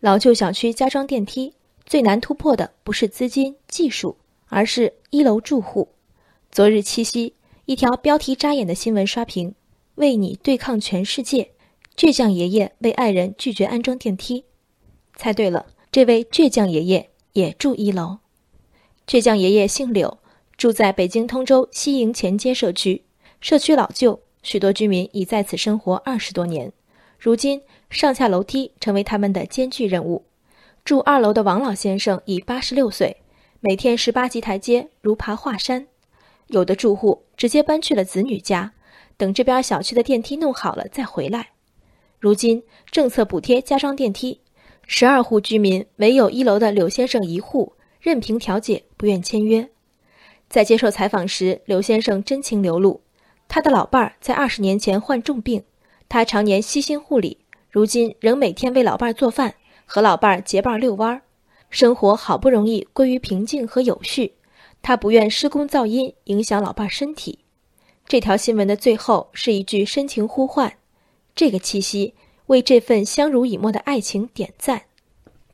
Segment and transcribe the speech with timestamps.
[0.00, 1.54] 老旧小区加装电梯
[1.84, 5.88] 最难突破的不是资金技术，而是一楼住户。
[6.52, 9.56] 昨日七夕，一条标题扎眼的新闻刷屏
[9.96, 11.50] ：“为你对抗全世界，
[11.96, 14.44] 倔强爷爷为爱人拒绝安装电梯。”
[15.16, 18.18] 猜对了，这位倔强爷爷也住一楼。
[19.04, 20.18] 倔强爷爷姓柳，
[20.56, 23.02] 住在北京通州西营前街社区。
[23.40, 26.72] 社区老旧，许多居民已在此生活二十多年。
[27.18, 30.24] 如今，上下楼梯成为他们的艰巨任务。
[30.84, 33.16] 住二楼的王老先生已八十六岁，
[33.60, 35.88] 每天十八级台阶如爬华山。
[36.46, 38.72] 有的住户直接搬去了子女家，
[39.16, 41.48] 等这边小区的电梯弄好了再回来。
[42.20, 44.40] 如今政策补贴加装电梯，
[44.86, 49.68] 十二户居民唯有一楼的柳先生一户任凭调解不愿签约。
[50.48, 53.02] 在接受采访时，刘先生真情流露。
[53.48, 55.64] 他的老伴儿在二十年前患重病，
[56.08, 57.36] 他常年悉心护理，
[57.70, 59.54] 如今仍每天为老伴儿做饭，
[59.84, 61.22] 和老伴儿结伴遛弯儿，
[61.68, 64.32] 生活好不容易归于平静和有序。
[64.80, 67.38] 他不愿施工噪音影响老伴儿身体。
[68.06, 70.72] 这条新闻的最后是一句深情呼唤：
[71.34, 72.14] 这个七夕，
[72.46, 74.80] 为这份相濡以沫的爱情点赞。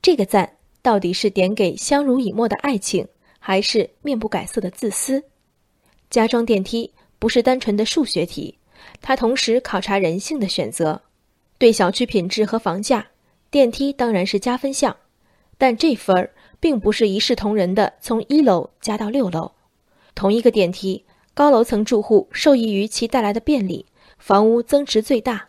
[0.00, 3.08] 这个赞到底是点给相濡以沫的爱情，
[3.40, 5.24] 还是面不改色的自私？
[6.10, 6.92] 加装电梯。
[7.16, 8.54] 不是单纯的数学题，
[9.00, 11.02] 它同时考察人性的选择。
[11.58, 13.06] 对小区品质和房价，
[13.50, 14.96] 电梯当然是加分项，
[15.56, 19.52] 但这分儿并不是一视同仁的从一楼加到六楼。
[20.14, 23.86] 同一个电梯，高楼层住户受益于其带来的便利，
[24.18, 25.46] 房屋增值最大；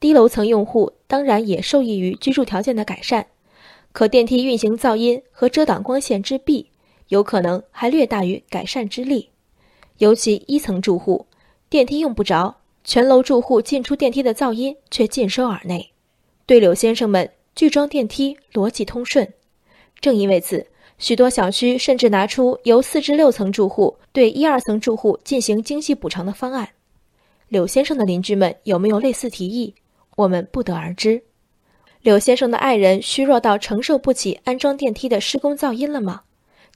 [0.00, 3.26] 低楼层用户当然也受益于居住条件的改善，
[3.92, 6.70] 可电梯运行噪音和遮挡光线之弊，
[7.08, 9.30] 有可能还略大于改善之力。
[9.98, 11.26] 尤其一层住户，
[11.74, 15.90] 电梯用不着，全楼住户进出电梯的噪音却尽收耳内。
[16.46, 19.28] 对柳先生们，拒装电梯逻辑通顺。
[20.00, 26.68] 正因为此，许多小区甚至拿出由四至六层住户对一二层住户进行经济补偿的方案。
[27.48, 29.74] 柳先生的邻居们有没有类似提议，
[30.14, 31.24] 我们不得而知。
[32.02, 36.22] 柳先生的爱人虚弱到承受不起安装电梯的施工噪音了吗？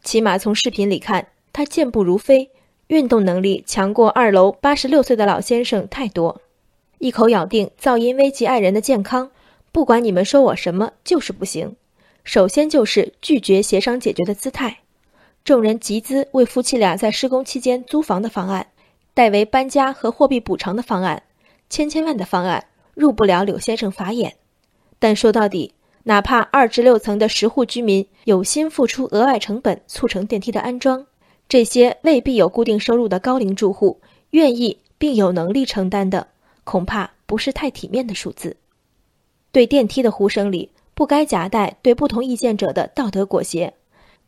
[0.02, 2.50] 起码从视频里看，他健步如飞。
[2.88, 6.40] 运动能力强过二楼八十六岁的老先生太多，
[6.98, 9.30] 一口咬定噪音危及爱人的健康，
[9.72, 11.76] 不管你们说我什么，就是不行。
[12.24, 14.78] 首先就是拒绝协商解决的姿态，
[15.44, 18.66] 众人集资为夫妻俩在施工期间租房的方案，
[19.12, 21.22] 代为搬家和货币补偿的方案，
[21.68, 24.34] 千千万的方案入不了柳先生法眼。
[24.98, 25.74] 但说到底，
[26.04, 31.06] 哪怕二至六层的十户居民有心付出额外成本促成电梯的安装。
[31.48, 34.00] 这些未必有固定收入的高龄住户，
[34.30, 36.28] 愿意并有能力承担的，
[36.64, 38.58] 恐怕不是太体面的数字。
[39.50, 43.72] 对电梯的呼声里，不该夹带对不同意见者的道德裹挟，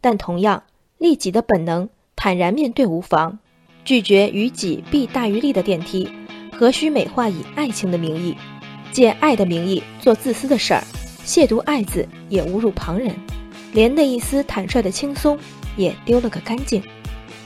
[0.01, 0.63] 但同样，
[0.97, 3.39] 利己的本能，坦然面对无妨。
[3.85, 6.09] 拒绝于己必大于利的电梯，
[6.53, 8.35] 何须美化以爱情的名义，
[8.93, 10.83] 借爱的名义做自私的事儿，
[11.27, 13.15] 亵渎爱字也侮辱旁人，
[13.75, 15.39] 连那一丝坦率的轻松
[15.77, 16.83] 也丢了个干净。